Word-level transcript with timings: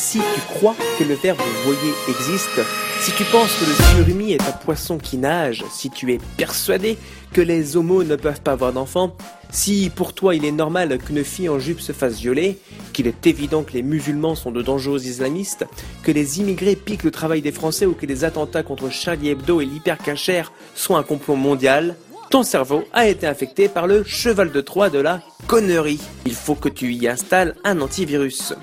Si 0.00 0.18
tu 0.18 0.40
crois 0.46 0.76
que 0.96 1.02
le 1.02 1.14
verbe 1.14 1.40
voyer 1.64 1.92
existe, 2.08 2.60
si 3.00 3.10
tu 3.10 3.24
penses 3.24 3.52
que 3.58 3.64
le 3.64 4.04
surimi 4.04 4.32
est 4.32 4.40
un 4.42 4.52
poisson 4.52 4.96
qui 4.96 5.18
nage, 5.18 5.64
si 5.72 5.90
tu 5.90 6.12
es 6.12 6.20
persuadé 6.36 6.96
que 7.32 7.40
les 7.40 7.76
homos 7.76 8.04
ne 8.04 8.14
peuvent 8.14 8.40
pas 8.40 8.52
avoir 8.52 8.72
d'enfants, 8.72 9.16
si 9.50 9.90
pour 9.92 10.12
toi 10.12 10.36
il 10.36 10.44
est 10.44 10.52
normal 10.52 10.96
qu'une 10.98 11.24
fille 11.24 11.48
en 11.48 11.58
jupe 11.58 11.80
se 11.80 11.90
fasse 11.90 12.20
violer, 12.20 12.58
qu'il 12.92 13.08
est 13.08 13.26
évident 13.26 13.64
que 13.64 13.72
les 13.72 13.82
musulmans 13.82 14.36
sont 14.36 14.52
de 14.52 14.62
dangereux 14.62 15.04
islamistes, 15.04 15.66
que 16.04 16.12
les 16.12 16.38
immigrés 16.38 16.76
piquent 16.76 17.02
le 17.02 17.10
travail 17.10 17.42
des 17.42 17.52
Français 17.52 17.84
ou 17.84 17.94
que 17.94 18.06
les 18.06 18.22
attentats 18.22 18.62
contre 18.62 18.90
Charlie 18.90 19.30
Hebdo 19.30 19.60
et 19.60 19.66
l'hypercachère 19.66 20.52
sont 20.76 20.94
un 20.94 21.02
complot 21.02 21.34
mondial, 21.34 21.96
ton 22.30 22.44
cerveau 22.44 22.84
a 22.92 23.08
été 23.08 23.26
infecté 23.26 23.68
par 23.68 23.88
le 23.88 24.04
cheval 24.04 24.52
de 24.52 24.60
Troie 24.60 24.90
de 24.90 25.00
la 25.00 25.22
connerie. 25.48 26.00
Il 26.24 26.34
faut 26.34 26.54
que 26.54 26.68
tu 26.68 26.92
y 26.92 27.08
installes 27.08 27.56
un 27.64 27.80
antivirus. 27.80 28.54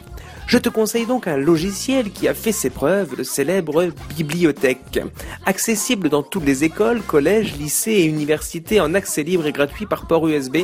Je 0.48 0.60
te 0.60 0.70
conseille 0.70 1.08
donc 1.08 1.28
un 1.28 1.38
logiciel 1.38 2.12
qui 2.12 2.28
a 2.28 2.36
fait 2.36 2.52
ses 2.52 2.70
preuves, 2.70 3.16
le 3.18 3.24
célèbre 3.24 3.90
Bibliothèque. 4.16 5.00
Accessible 5.46 6.10
dans 6.10 6.22
toutes 6.22 6.46
les 6.46 6.64
écoles, 6.64 7.02
collèges, 7.02 7.58
lycées 7.58 7.92
et 7.92 8.06
universités 8.06 8.80
en 8.80 8.94
accès 8.94 9.24
libre 9.24 9.48
et 9.48 9.52
gratuit 9.52 9.88
par 9.88 10.06
port 10.06 10.28
USB, 10.28 10.58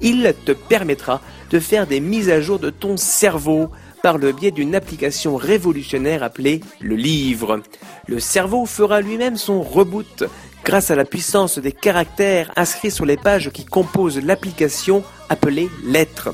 il 0.00 0.34
te 0.44 0.50
permettra 0.50 1.20
de 1.50 1.60
faire 1.60 1.86
des 1.86 2.00
mises 2.00 2.28
à 2.28 2.40
jour 2.40 2.58
de 2.58 2.70
ton 2.70 2.96
cerveau 2.96 3.70
par 4.02 4.18
le 4.18 4.32
biais 4.32 4.50
d'une 4.50 4.74
application 4.74 5.36
révolutionnaire 5.36 6.24
appelée 6.24 6.60
le 6.80 6.96
livre. 6.96 7.60
Le 8.08 8.18
cerveau 8.18 8.66
fera 8.66 9.00
lui-même 9.00 9.36
son 9.36 9.62
reboot 9.62 10.24
grâce 10.64 10.90
à 10.90 10.96
la 10.96 11.04
puissance 11.04 11.58
des 11.58 11.72
caractères 11.72 12.50
inscrits 12.56 12.90
sur 12.90 13.06
les 13.06 13.16
pages 13.16 13.50
qui 13.50 13.64
composent 13.64 14.22
l'application 14.22 15.04
appelée 15.28 15.68
lettres. 15.84 16.30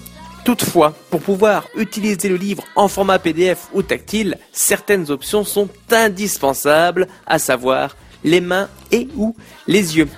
Toutefois, 0.47 0.95
pour 1.11 1.23
pouvoir 1.23 1.67
utiliser 1.77 2.29
le 2.29 2.37
livre 2.37 2.63
en 2.77 2.87
format 2.87 3.19
PDF 3.19 3.67
ou 3.75 3.83
tactile, 3.83 4.39
certaines 4.53 5.11
options 5.11 5.43
sont 5.43 5.69
indispensables, 5.91 7.09
à 7.27 7.41
savoir 7.41 7.97
les 8.23 8.41
mains 8.41 8.69
et 8.93 9.09
ou 9.17 9.35
les 9.67 9.97
yeux. 9.97 10.09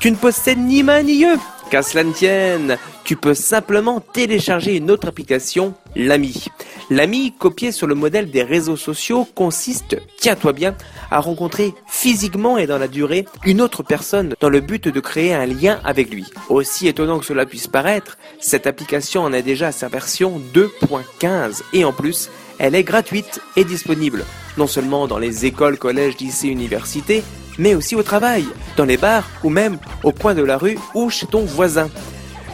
Tu 0.00 0.10
ne 0.10 0.16
possèdes 0.16 0.58
ni 0.58 0.82
main 0.82 1.04
ni 1.04 1.20
yeux, 1.20 1.38
qu'à 1.70 1.84
cela 1.84 2.02
ne 2.02 2.12
tienne, 2.12 2.76
tu 3.04 3.14
peux 3.14 3.34
simplement 3.34 4.00
télécharger 4.00 4.74
une 4.74 4.90
autre 4.90 5.06
application, 5.06 5.74
l'ami. 5.94 6.48
L'ami, 6.94 7.32
copié 7.32 7.72
sur 7.72 7.86
le 7.86 7.94
modèle 7.94 8.30
des 8.30 8.42
réseaux 8.42 8.76
sociaux, 8.76 9.26
consiste, 9.34 9.96
tiens-toi 10.18 10.52
bien, 10.52 10.74
à 11.10 11.20
rencontrer 11.20 11.72
physiquement 11.86 12.58
et 12.58 12.66
dans 12.66 12.76
la 12.76 12.86
durée 12.86 13.24
une 13.46 13.62
autre 13.62 13.82
personne 13.82 14.34
dans 14.40 14.50
le 14.50 14.60
but 14.60 14.88
de 14.88 15.00
créer 15.00 15.32
un 15.32 15.46
lien 15.46 15.80
avec 15.84 16.10
lui. 16.12 16.26
Aussi 16.50 16.88
étonnant 16.88 17.18
que 17.18 17.24
cela 17.24 17.46
puisse 17.46 17.66
paraître, 17.66 18.18
cette 18.40 18.66
application 18.66 19.22
en 19.22 19.32
est 19.32 19.40
déjà 19.40 19.68
à 19.68 19.72
sa 19.72 19.88
version 19.88 20.38
2.15 20.52 21.62
et 21.72 21.86
en 21.86 21.94
plus, 21.94 22.28
elle 22.58 22.74
est 22.74 22.84
gratuite 22.84 23.40
et 23.56 23.64
disponible, 23.64 24.26
non 24.58 24.66
seulement 24.66 25.06
dans 25.06 25.18
les 25.18 25.46
écoles, 25.46 25.78
collèges, 25.78 26.18
lycées, 26.18 26.48
universités, 26.48 27.22
mais 27.56 27.74
aussi 27.74 27.96
au 27.96 28.02
travail, 28.02 28.44
dans 28.76 28.84
les 28.84 28.98
bars 28.98 29.30
ou 29.42 29.48
même 29.48 29.78
au 30.02 30.12
coin 30.12 30.34
de 30.34 30.42
la 30.42 30.58
rue 30.58 30.76
ou 30.94 31.08
chez 31.08 31.26
ton 31.26 31.46
voisin. 31.46 31.88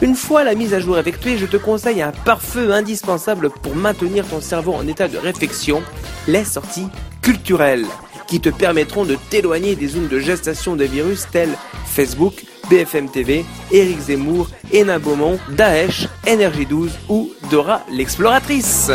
Une 0.01 0.15
fois 0.15 0.45
la 0.45 0.55
mise 0.55 0.73
à 0.73 0.79
jour 0.79 0.97
effectuée, 0.97 1.37
je 1.37 1.45
te 1.45 1.57
conseille 1.57 2.01
un 2.01 2.11
pare-feu 2.11 2.71
indispensable 2.71 3.49
pour 3.49 3.75
maintenir 3.75 4.25
ton 4.25 4.39
cerveau 4.39 4.73
en 4.73 4.87
état 4.87 5.09
de 5.09 5.17
réflexion, 5.17 5.83
les 6.25 6.45
sorties 6.45 6.87
culturelles, 7.21 7.85
qui 8.25 8.39
te 8.39 8.47
permettront 8.47 9.03
de 9.03 9.17
t'éloigner 9.29 9.75
des 9.75 9.87
zones 9.87 10.07
de 10.07 10.19
gestation 10.19 10.77
des 10.77 10.87
virus 10.87 11.27
tels 11.29 11.57
Facebook, 11.85 12.45
BFM 12.69 13.09
TV, 13.09 13.43
Eric 13.71 13.99
Zemmour, 13.99 14.47
Hénin 14.71 14.99
Beaumont, 14.99 15.37
Daesh, 15.49 16.07
Énergie 16.25 16.65
12 16.65 16.91
ou 17.09 17.31
Dora 17.51 17.81
l'exploratrice. 17.91 18.91